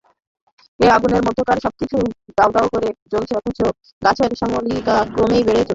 [0.79, 1.97] এ আগুনের মধ্যকার সবকিছু
[2.37, 3.59] দাউ দাউ করে জ্বলছে অথচ
[4.01, 5.69] গাছের শ্যামলিমা ক্রমেই বেড়ে চলেছিল।